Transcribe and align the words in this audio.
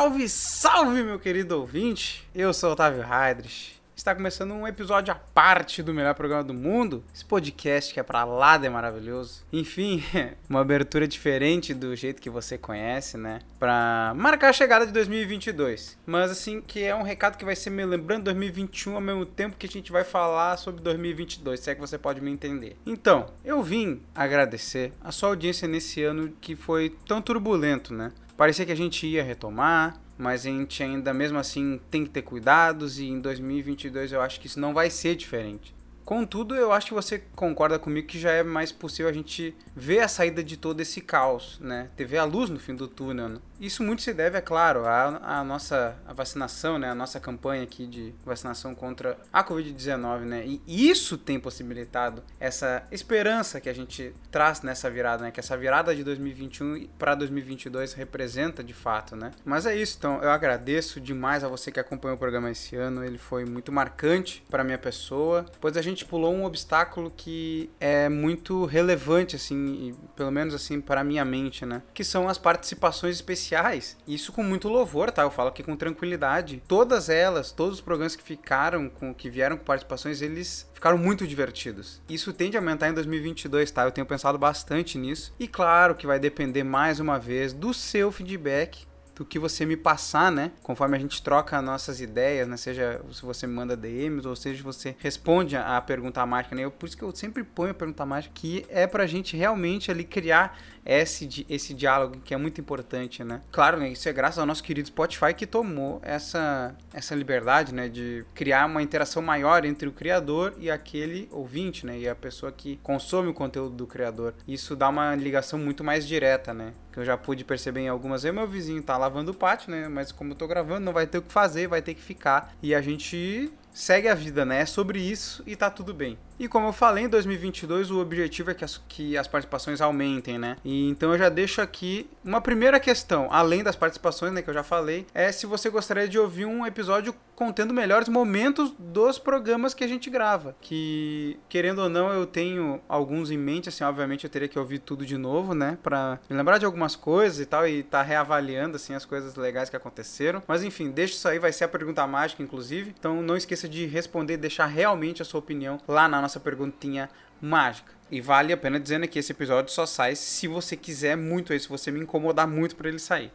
Salve, 0.00 0.28
salve, 0.30 1.02
meu 1.02 1.18
querido 1.18 1.60
ouvinte! 1.60 2.26
Eu 2.34 2.54
sou 2.54 2.72
Otávio 2.72 3.04
Heidrich. 3.04 3.78
Está 3.94 4.14
começando 4.14 4.52
um 4.52 4.66
episódio 4.66 5.12
à 5.12 5.14
parte 5.14 5.82
do 5.82 5.92
melhor 5.92 6.14
programa 6.14 6.42
do 6.42 6.54
mundo. 6.54 7.04
Esse 7.14 7.22
podcast 7.22 7.92
que 7.92 8.00
é 8.00 8.02
pra 8.02 8.24
lá 8.24 8.56
de 8.56 8.66
maravilhoso. 8.70 9.44
Enfim, 9.52 10.02
uma 10.48 10.62
abertura 10.62 11.06
diferente 11.06 11.74
do 11.74 11.94
jeito 11.94 12.22
que 12.22 12.30
você 12.30 12.56
conhece, 12.56 13.18
né? 13.18 13.40
Pra 13.58 14.14
marcar 14.16 14.48
a 14.48 14.52
chegada 14.54 14.86
de 14.86 14.92
2022. 14.92 15.98
Mas 16.06 16.30
assim, 16.30 16.62
que 16.62 16.82
é 16.82 16.94
um 16.94 17.02
recado 17.02 17.36
que 17.36 17.44
vai 17.44 17.54
ser 17.54 17.68
me 17.68 17.84
lembrando 17.84 18.24
2021 18.24 18.94
ao 18.94 19.02
mesmo 19.02 19.26
tempo 19.26 19.58
que 19.58 19.66
a 19.66 19.68
gente 19.68 19.92
vai 19.92 20.02
falar 20.02 20.56
sobre 20.56 20.80
2022, 20.80 21.60
se 21.60 21.70
é 21.70 21.74
que 21.74 21.80
você 21.80 21.98
pode 21.98 22.22
me 22.22 22.30
entender. 22.30 22.74
Então, 22.86 23.26
eu 23.44 23.62
vim 23.62 24.00
agradecer 24.14 24.94
a 25.04 25.12
sua 25.12 25.28
audiência 25.28 25.68
nesse 25.68 26.02
ano 26.02 26.32
que 26.40 26.56
foi 26.56 26.96
tão 27.06 27.20
turbulento, 27.20 27.92
né? 27.92 28.12
Parecia 28.40 28.64
que 28.64 28.72
a 28.72 28.74
gente 28.74 29.06
ia 29.06 29.22
retomar, 29.22 30.00
mas 30.16 30.46
a 30.46 30.48
gente 30.48 30.82
ainda 30.82 31.12
mesmo 31.12 31.36
assim 31.36 31.78
tem 31.90 32.04
que 32.04 32.10
ter 32.10 32.22
cuidados 32.22 32.98
e 32.98 33.04
em 33.04 33.20
2022 33.20 34.12
eu 34.12 34.22
acho 34.22 34.40
que 34.40 34.46
isso 34.46 34.58
não 34.58 34.72
vai 34.72 34.88
ser 34.88 35.14
diferente. 35.14 35.74
Contudo, 36.10 36.56
eu 36.56 36.72
acho 36.72 36.88
que 36.88 36.92
você 36.92 37.22
concorda 37.36 37.78
comigo 37.78 38.08
que 38.08 38.18
já 38.18 38.32
é 38.32 38.42
mais 38.42 38.72
possível 38.72 39.08
a 39.08 39.12
gente 39.12 39.54
ver 39.76 40.00
a 40.00 40.08
saída 40.08 40.42
de 40.42 40.56
todo 40.56 40.80
esse 40.80 41.00
caos, 41.00 41.56
né? 41.60 41.88
Ter 41.96 42.04
ver 42.04 42.18
a 42.18 42.24
luz 42.24 42.50
no 42.50 42.58
fim 42.58 42.74
do 42.74 42.88
túnel. 42.88 43.28
Né? 43.28 43.38
Isso 43.60 43.84
muito 43.84 44.02
se 44.02 44.12
deve, 44.12 44.36
é 44.36 44.40
claro, 44.40 44.86
à, 44.86 45.38
à 45.38 45.44
nossa 45.44 45.96
à 46.04 46.12
vacinação, 46.12 46.80
né? 46.80 46.90
A 46.90 46.96
nossa 46.96 47.20
campanha 47.20 47.62
aqui 47.62 47.86
de 47.86 48.12
vacinação 48.24 48.74
contra 48.74 49.16
a 49.32 49.44
Covid-19, 49.44 50.20
né? 50.22 50.44
E 50.46 50.60
isso 50.66 51.16
tem 51.16 51.38
possibilitado 51.38 52.24
essa 52.40 52.82
esperança 52.90 53.60
que 53.60 53.68
a 53.68 53.72
gente 53.72 54.12
traz 54.32 54.62
nessa 54.62 54.90
virada, 54.90 55.22
né? 55.22 55.30
Que 55.30 55.38
essa 55.38 55.56
virada 55.56 55.94
de 55.94 56.02
2021 56.02 56.88
para 56.98 57.14
2022 57.14 57.92
representa 57.92 58.64
de 58.64 58.74
fato, 58.74 59.14
né? 59.14 59.30
Mas 59.44 59.64
é 59.64 59.76
isso, 59.76 59.94
então 59.96 60.20
eu 60.20 60.30
agradeço 60.30 61.00
demais 61.00 61.44
a 61.44 61.48
você 61.48 61.70
que 61.70 61.78
acompanhou 61.78 62.16
o 62.16 62.18
programa 62.18 62.50
esse 62.50 62.74
ano. 62.74 63.04
Ele 63.04 63.18
foi 63.18 63.44
muito 63.44 63.70
marcante 63.70 64.42
para 64.50 64.64
minha 64.64 64.78
pessoa, 64.78 65.46
pois 65.60 65.76
a 65.76 65.82
gente 65.82 65.99
gente 66.00 66.06
pulou 66.06 66.32
um 66.32 66.44
obstáculo 66.44 67.12
que 67.14 67.70
é 67.78 68.08
muito 68.08 68.64
relevante, 68.64 69.36
assim, 69.36 69.94
pelo 70.16 70.30
menos 70.30 70.54
assim, 70.54 70.80
para 70.80 71.02
a 71.02 71.04
minha 71.04 71.24
mente, 71.24 71.66
né? 71.66 71.82
Que 71.92 72.02
são 72.02 72.28
as 72.28 72.38
participações 72.38 73.16
especiais. 73.16 73.96
Isso 74.08 74.32
com 74.32 74.42
muito 74.42 74.68
louvor, 74.68 75.10
tá? 75.10 75.22
Eu 75.22 75.30
falo 75.30 75.50
aqui 75.50 75.62
com 75.62 75.76
tranquilidade. 75.76 76.62
Todas 76.66 77.08
elas, 77.08 77.52
todos 77.52 77.76
os 77.76 77.80
programas 77.80 78.16
que 78.16 78.22
ficaram, 78.22 78.88
com 78.88 79.14
que 79.14 79.28
vieram 79.28 79.56
com 79.56 79.64
participações, 79.64 80.22
eles 80.22 80.68
ficaram 80.72 80.96
muito 80.96 81.26
divertidos. 81.26 82.00
Isso 82.08 82.32
tende 82.32 82.56
a 82.56 82.60
aumentar 82.60 82.88
em 82.88 82.94
2022, 82.94 83.70
tá? 83.70 83.84
Eu 83.84 83.92
tenho 83.92 84.06
pensado 84.06 84.38
bastante 84.38 84.96
nisso. 84.96 85.34
E 85.38 85.46
claro 85.46 85.94
que 85.94 86.06
vai 86.06 86.18
depender 86.18 86.64
mais 86.64 86.98
uma 87.00 87.18
vez 87.18 87.52
do 87.52 87.74
seu 87.74 88.10
feedback 88.10 88.89
do 89.20 89.24
que 89.26 89.38
você 89.38 89.66
me 89.66 89.76
passar, 89.76 90.32
né? 90.32 90.50
Conforme 90.62 90.96
a 90.96 90.98
gente 90.98 91.22
troca 91.22 91.60
nossas 91.60 92.00
ideias, 92.00 92.48
né? 92.48 92.56
Seja 92.56 93.02
se 93.12 93.20
você 93.20 93.46
me 93.46 93.52
manda 93.52 93.76
DMs 93.76 94.26
ou 94.26 94.34
seja 94.34 94.62
você 94.62 94.96
responde 94.98 95.58
a 95.58 95.78
pergunta 95.82 96.24
mágica, 96.24 96.56
né? 96.56 96.64
Eu, 96.64 96.70
por 96.70 96.86
isso 96.86 96.96
que 96.96 97.04
eu 97.04 97.14
sempre 97.14 97.44
ponho 97.44 97.72
a 97.72 97.74
pergunta 97.74 98.06
mágica, 98.06 98.32
que 98.34 98.64
é 98.70 98.86
pra 98.86 99.06
gente 99.06 99.36
realmente 99.36 99.90
ali 99.90 100.04
criar 100.04 100.58
esse, 100.84 101.46
esse 101.48 101.74
diálogo 101.74 102.20
que 102.24 102.34
é 102.34 102.36
muito 102.36 102.60
importante, 102.60 103.22
né? 103.22 103.40
Claro, 103.50 103.78
né, 103.78 103.90
isso 103.90 104.08
é 104.08 104.12
graças 104.12 104.38
ao 104.38 104.46
nosso 104.46 104.62
querido 104.62 104.88
Spotify 104.88 105.34
que 105.34 105.46
tomou 105.46 106.00
essa, 106.02 106.74
essa 106.92 107.14
liberdade, 107.14 107.74
né, 107.74 107.88
de 107.88 108.24
criar 108.34 108.66
uma 108.66 108.82
interação 108.82 109.22
maior 109.22 109.64
entre 109.64 109.88
o 109.88 109.92
criador 109.92 110.54
e 110.58 110.70
aquele 110.70 111.28
ouvinte, 111.30 111.86
né, 111.86 111.98
e 111.98 112.08
a 112.08 112.14
pessoa 112.14 112.50
que 112.50 112.78
consome 112.82 113.28
o 113.28 113.34
conteúdo 113.34 113.74
do 113.74 113.86
criador. 113.86 114.34
Isso 114.46 114.74
dá 114.74 114.88
uma 114.88 115.14
ligação 115.14 115.58
muito 115.58 115.84
mais 115.84 116.06
direta, 116.06 116.54
né? 116.54 116.72
Que 116.92 116.98
eu 116.98 117.04
já 117.04 117.16
pude 117.16 117.44
perceber 117.44 117.80
em 117.80 117.88
algumas 117.88 118.22
vezes, 118.22 118.36
meu 118.36 118.48
vizinho 118.48 118.82
tá 118.82 118.96
lavando 119.10 119.32
o 119.32 119.34
pátio, 119.34 119.72
né, 119.72 119.88
mas 119.88 120.12
como 120.12 120.32
eu 120.32 120.36
tô 120.36 120.46
gravando, 120.46 120.84
não 120.84 120.92
vai 120.92 121.06
ter 121.06 121.18
o 121.18 121.22
que 121.22 121.32
fazer, 121.32 121.66
vai 121.66 121.82
ter 121.82 121.94
que 121.94 122.00
ficar. 122.00 122.54
E 122.62 122.72
a 122.72 122.80
gente 122.80 123.52
segue 123.72 124.08
a 124.08 124.14
vida, 124.14 124.44
né? 124.44 124.62
É 124.62 124.66
sobre 124.66 124.98
isso 125.00 125.42
e 125.46 125.54
tá 125.54 125.70
tudo 125.70 125.94
bem. 125.94 126.18
E 126.38 126.48
como 126.48 126.66
eu 126.66 126.72
falei, 126.72 127.04
em 127.04 127.08
2022 127.08 127.90
o 127.90 128.00
objetivo 128.00 128.50
é 128.50 128.54
que 128.54 128.64
as, 128.64 128.80
que 128.88 129.16
as 129.16 129.26
participações 129.26 129.80
aumentem, 129.80 130.38
né? 130.38 130.56
E 130.64 130.88
então 130.88 131.12
eu 131.12 131.18
já 131.18 131.28
deixo 131.28 131.60
aqui 131.60 132.08
uma 132.24 132.40
primeira 132.40 132.80
questão, 132.80 133.28
além 133.30 133.62
das 133.62 133.76
participações, 133.76 134.32
né, 134.32 134.42
que 134.42 134.50
eu 134.50 134.54
já 134.54 134.62
falei, 134.62 135.06
é 135.14 135.30
se 135.30 135.46
você 135.46 135.68
gostaria 135.70 136.08
de 136.08 136.18
ouvir 136.18 136.46
um 136.46 136.66
episódio 136.66 137.14
contendo 137.40 137.72
melhores 137.72 138.06
momentos 138.06 138.70
dos 138.78 139.18
programas 139.18 139.72
que 139.72 139.82
a 139.82 139.88
gente 139.88 140.10
grava. 140.10 140.54
Que, 140.60 141.38
querendo 141.48 141.78
ou 141.78 141.88
não, 141.88 142.12
eu 142.12 142.26
tenho 142.26 142.82
alguns 142.86 143.30
em 143.30 143.38
mente, 143.38 143.70
assim, 143.70 143.82
obviamente 143.82 144.24
eu 144.24 144.30
teria 144.30 144.46
que 144.46 144.58
ouvir 144.58 144.78
tudo 144.80 145.06
de 145.06 145.16
novo, 145.16 145.54
né? 145.54 145.78
Pra 145.82 146.20
me 146.28 146.36
lembrar 146.36 146.58
de 146.58 146.66
algumas 146.66 146.94
coisas 146.94 147.40
e 147.40 147.46
tal, 147.46 147.66
e 147.66 147.82
tá 147.82 148.02
reavaliando, 148.02 148.76
assim, 148.76 148.92
as 148.92 149.06
coisas 149.06 149.36
legais 149.36 149.70
que 149.70 149.76
aconteceram. 149.76 150.42
Mas 150.46 150.62
enfim, 150.62 150.90
deixa 150.90 151.14
isso 151.14 151.26
aí, 151.26 151.38
vai 151.38 151.50
ser 151.50 151.64
a 151.64 151.68
pergunta 151.68 152.06
mágica, 152.06 152.42
inclusive. 152.42 152.94
Então 152.98 153.22
não 153.22 153.38
esqueça 153.38 153.66
de 153.66 153.86
responder, 153.86 154.36
deixar 154.36 154.66
realmente 154.66 155.22
a 155.22 155.24
sua 155.24 155.40
opinião 155.40 155.80
lá 155.88 156.06
na 156.06 156.20
nossa 156.20 156.38
perguntinha 156.38 157.08
mágica. 157.40 157.90
E 158.10 158.20
vale 158.20 158.52
a 158.52 158.56
pena 158.56 158.78
dizendo 158.78 159.08
que 159.08 159.18
esse 159.18 159.32
episódio 159.32 159.72
só 159.72 159.86
sai 159.86 160.14
se 160.14 160.46
você 160.46 160.76
quiser 160.76 161.16
muito 161.16 161.54
aí, 161.54 161.60
se 161.60 161.68
você 161.68 161.90
me 161.90 162.00
incomodar 162.00 162.46
muito 162.46 162.76
para 162.76 162.90
ele 162.90 162.98
sair. 162.98 163.32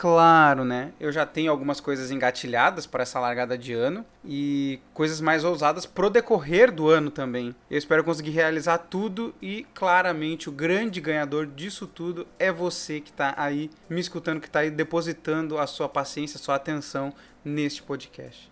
Claro, 0.00 0.64
né? 0.64 0.94
Eu 0.98 1.12
já 1.12 1.26
tenho 1.26 1.50
algumas 1.52 1.78
coisas 1.78 2.10
engatilhadas 2.10 2.86
para 2.86 3.02
essa 3.02 3.20
largada 3.20 3.58
de 3.58 3.74
ano 3.74 4.02
e 4.24 4.80
coisas 4.94 5.20
mais 5.20 5.44
ousadas 5.44 5.84
pro 5.84 6.08
decorrer 6.08 6.72
do 6.72 6.88
ano 6.88 7.10
também. 7.10 7.54
Eu 7.70 7.76
espero 7.76 8.02
conseguir 8.02 8.30
realizar 8.30 8.78
tudo 8.78 9.34
e 9.42 9.66
claramente 9.74 10.48
o 10.48 10.52
grande 10.52 11.02
ganhador 11.02 11.44
disso 11.44 11.86
tudo 11.86 12.26
é 12.38 12.50
você 12.50 12.98
que 12.98 13.10
está 13.10 13.34
aí 13.36 13.70
me 13.90 14.00
escutando, 14.00 14.40
que 14.40 14.46
está 14.46 14.60
aí 14.60 14.70
depositando 14.70 15.58
a 15.58 15.66
sua 15.66 15.86
paciência, 15.86 16.38
a 16.38 16.42
sua 16.42 16.54
atenção 16.54 17.12
neste 17.44 17.82
podcast. 17.82 18.50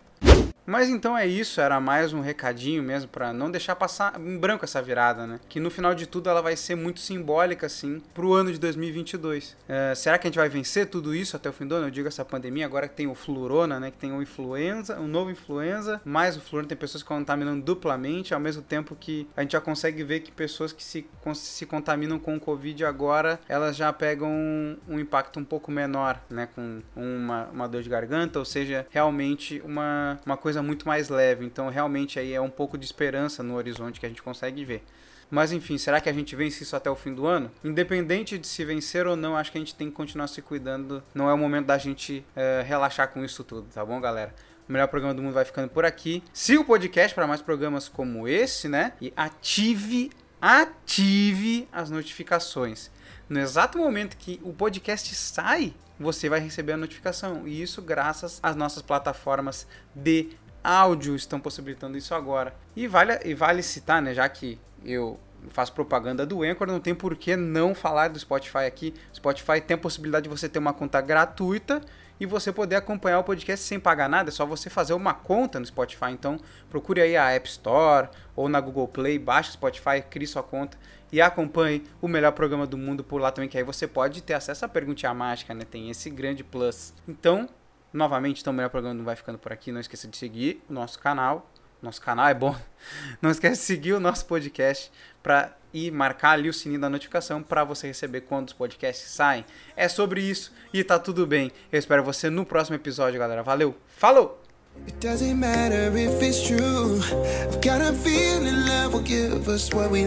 Mas 0.68 0.90
então 0.90 1.16
é 1.16 1.26
isso, 1.26 1.62
era 1.62 1.80
mais 1.80 2.12
um 2.12 2.20
recadinho 2.20 2.82
mesmo 2.82 3.08
para 3.08 3.32
não 3.32 3.50
deixar 3.50 3.74
passar 3.74 4.20
em 4.20 4.36
branco 4.36 4.66
essa 4.66 4.82
virada, 4.82 5.26
né? 5.26 5.40
Que 5.48 5.58
no 5.58 5.70
final 5.70 5.94
de 5.94 6.06
tudo 6.06 6.28
ela 6.28 6.42
vai 6.42 6.56
ser 6.56 6.74
muito 6.74 7.00
simbólica, 7.00 7.64
assim, 7.64 8.02
pro 8.12 8.34
ano 8.34 8.52
de 8.52 8.58
2022. 8.58 9.56
É, 9.66 9.94
será 9.94 10.18
que 10.18 10.26
a 10.26 10.28
gente 10.28 10.36
vai 10.36 10.50
vencer 10.50 10.84
tudo 10.84 11.14
isso 11.14 11.34
até 11.34 11.48
o 11.48 11.54
fim 11.54 11.66
do 11.66 11.74
ano? 11.74 11.86
Eu 11.86 11.90
digo 11.90 12.06
essa 12.06 12.22
pandemia, 12.22 12.66
agora 12.66 12.86
que 12.86 12.94
tem 12.94 13.06
o 13.06 13.14
Flurona, 13.14 13.80
né? 13.80 13.90
Que 13.90 13.96
tem 13.96 14.12
o 14.12 14.20
influenza, 14.20 15.00
um 15.00 15.08
novo 15.08 15.30
influenza, 15.30 16.02
mais 16.04 16.36
o 16.36 16.40
Flurona, 16.42 16.68
tem 16.68 16.76
pessoas 16.76 17.02
contaminando 17.02 17.62
duplamente, 17.62 18.34
ao 18.34 18.40
mesmo 18.40 18.60
tempo 18.60 18.94
que 18.94 19.26
a 19.34 19.40
gente 19.40 19.52
já 19.52 19.62
consegue 19.62 20.04
ver 20.04 20.20
que 20.20 20.30
pessoas 20.30 20.70
que 20.70 20.84
se, 20.84 21.08
se 21.34 21.64
contaminam 21.64 22.18
com 22.18 22.36
o 22.36 22.40
Covid 22.40 22.84
agora, 22.84 23.40
elas 23.48 23.74
já 23.74 23.90
pegam 23.90 24.28
um, 24.30 24.76
um 24.86 25.00
impacto 25.00 25.40
um 25.40 25.44
pouco 25.44 25.70
menor, 25.70 26.20
né? 26.28 26.46
Com 26.54 26.82
uma, 26.94 27.46
uma 27.46 27.66
dor 27.66 27.82
de 27.82 27.88
garganta, 27.88 28.38
ou 28.38 28.44
seja, 28.44 28.86
realmente 28.90 29.62
uma, 29.64 30.20
uma 30.26 30.36
coisa 30.36 30.57
coisa 30.58 30.62
muito 30.62 30.86
mais 30.86 31.08
leve. 31.08 31.44
Então, 31.44 31.68
realmente, 31.68 32.18
aí 32.18 32.32
é 32.32 32.40
um 32.40 32.50
pouco 32.50 32.76
de 32.76 32.84
esperança 32.84 33.42
no 33.42 33.54
horizonte 33.54 34.00
que 34.00 34.06
a 34.06 34.08
gente 34.08 34.22
consegue 34.22 34.64
ver. 34.64 34.84
Mas 35.30 35.52
enfim, 35.52 35.76
será 35.76 36.00
que 36.00 36.08
a 36.08 36.12
gente 36.12 36.34
vence 36.34 36.62
isso 36.62 36.74
até 36.74 36.90
o 36.90 36.96
fim 36.96 37.12
do 37.12 37.26
ano? 37.26 37.50
Independente 37.62 38.38
de 38.38 38.46
se 38.46 38.64
vencer 38.64 39.06
ou 39.06 39.14
não, 39.14 39.36
acho 39.36 39.52
que 39.52 39.58
a 39.58 39.60
gente 39.60 39.74
tem 39.74 39.88
que 39.88 39.94
continuar 39.94 40.26
se 40.26 40.40
cuidando. 40.40 41.02
Não 41.14 41.28
é 41.28 41.34
o 41.34 41.38
momento 41.38 41.66
da 41.66 41.76
gente 41.76 42.24
é, 42.34 42.64
relaxar 42.66 43.08
com 43.08 43.22
isso 43.22 43.44
tudo, 43.44 43.68
tá 43.72 43.84
bom, 43.84 44.00
galera? 44.00 44.34
O 44.66 44.72
melhor 44.72 44.88
programa 44.88 45.14
do 45.14 45.22
mundo 45.22 45.34
vai 45.34 45.44
ficando 45.44 45.68
por 45.68 45.84
aqui. 45.84 46.22
Siga 46.32 46.60
o 46.60 46.64
podcast 46.64 47.14
para 47.14 47.26
mais 47.26 47.42
programas 47.42 47.88
como 47.88 48.26
esse, 48.26 48.68
né? 48.68 48.94
E 49.02 49.12
ative, 49.14 50.10
ative 50.40 51.68
as 51.70 51.90
notificações. 51.90 52.90
No 53.28 53.38
exato 53.38 53.76
momento 53.76 54.16
que 54.16 54.40
o 54.42 54.54
podcast 54.54 55.14
sai, 55.14 55.74
você 56.00 56.28
vai 56.28 56.40
receber 56.40 56.72
a 56.72 56.76
notificação. 56.76 57.46
E 57.46 57.60
isso 57.60 57.82
graças 57.82 58.40
às 58.42 58.56
nossas 58.56 58.82
plataformas 58.82 59.66
de 59.94 60.30
áudio 60.62 61.14
estão 61.14 61.40
possibilitando 61.40 61.96
isso 61.96 62.14
agora. 62.14 62.54
E 62.74 62.86
vale, 62.86 63.18
e 63.24 63.34
vale 63.34 63.62
citar, 63.62 64.02
né, 64.02 64.14
já 64.14 64.28
que 64.28 64.58
eu 64.84 65.18
faço 65.48 65.72
propaganda 65.72 66.26
do 66.26 66.42
Anchor, 66.42 66.66
não 66.66 66.80
tem 66.80 66.94
por 66.94 67.16
que 67.16 67.36
não 67.36 67.74
falar 67.74 68.08
do 68.08 68.18
Spotify 68.18 68.66
aqui. 68.66 68.94
Spotify 69.14 69.60
tem 69.60 69.74
a 69.76 69.78
possibilidade 69.78 70.24
de 70.24 70.28
você 70.28 70.48
ter 70.48 70.58
uma 70.58 70.72
conta 70.72 71.00
gratuita 71.00 71.80
e 72.20 72.26
você 72.26 72.52
poder 72.52 72.76
acompanhar 72.76 73.20
o 73.20 73.24
podcast 73.24 73.64
sem 73.64 73.78
pagar 73.78 74.08
nada, 74.08 74.30
é 74.30 74.32
só 74.32 74.44
você 74.44 74.68
fazer 74.68 74.92
uma 74.92 75.14
conta 75.14 75.60
no 75.60 75.66
Spotify. 75.66 76.10
Então, 76.10 76.38
procure 76.68 77.00
aí 77.00 77.16
a 77.16 77.30
App 77.30 77.48
Store 77.48 78.08
ou 78.34 78.48
na 78.48 78.60
Google 78.60 78.88
Play, 78.88 79.18
baixe 79.18 79.50
o 79.50 79.52
Spotify, 79.52 80.02
crie 80.08 80.26
sua 80.26 80.42
conta 80.42 80.76
e 81.12 81.20
acompanhe 81.20 81.84
o 82.02 82.08
melhor 82.08 82.32
programa 82.32 82.66
do 82.66 82.76
mundo 82.76 83.02
por 83.04 83.20
lá 83.20 83.30
também, 83.30 83.48
que 83.48 83.56
aí 83.56 83.64
você 83.64 83.86
pode 83.86 84.22
ter 84.22 84.34
acesso 84.34 84.64
à 84.64 84.68
perguntinha 84.68 85.14
mágica, 85.14 85.54
né? 85.54 85.64
Tem 85.64 85.90
esse 85.90 86.10
grande 86.10 86.42
plus. 86.42 86.92
Então, 87.06 87.48
Novamente, 87.92 88.40
então 88.40 88.52
o 88.52 88.56
melhor 88.56 88.68
programa 88.68 88.94
não 88.94 89.04
vai 89.04 89.16
ficando 89.16 89.38
por 89.38 89.52
aqui. 89.52 89.72
Não 89.72 89.80
esqueça 89.80 90.06
de 90.06 90.16
seguir 90.16 90.62
o 90.68 90.72
nosso 90.72 90.98
canal. 90.98 91.50
Nosso 91.80 92.00
canal 92.00 92.26
é 92.26 92.34
bom. 92.34 92.56
Não 93.22 93.30
esqueça 93.30 93.54
de 93.54 93.60
seguir 93.60 93.92
o 93.92 94.00
nosso 94.00 94.26
podcast 94.26 94.90
para 95.22 95.56
ir 95.72 95.92
marcar 95.92 96.30
ali 96.32 96.48
o 96.48 96.52
sininho 96.52 96.80
da 96.80 96.88
notificação 96.88 97.40
para 97.40 97.62
você 97.62 97.86
receber 97.86 98.22
quando 98.22 98.48
os 98.48 98.52
podcasts 98.52 99.08
saem. 99.10 99.44
É 99.76 99.88
sobre 99.88 100.20
isso 100.20 100.52
e 100.72 100.82
tá 100.82 100.98
tudo 100.98 101.24
bem. 101.24 101.52
Eu 101.70 101.78
espero 101.78 102.02
você 102.02 102.28
no 102.28 102.44
próximo 102.44 102.74
episódio, 102.74 103.18
galera. 103.20 103.44
Valeu. 103.44 103.76
Falou. 103.86 104.42
It 104.86 104.96
doesn't 105.00 105.34
matter 105.34 105.96
if 105.96 106.22
it's 106.22 106.42
true. 106.42 107.00
I've 107.48 107.60
got 107.60 107.80
a 107.80 107.92
feeling 107.92 108.66
love 108.66 108.94
will 108.94 109.02
give 109.02 109.48
us 109.48 109.72
what 109.72 109.90
we. 109.90 110.04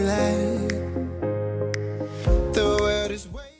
The 2.52 2.76
world 2.80 3.10
is 3.10 3.28
waiting. 3.28 3.51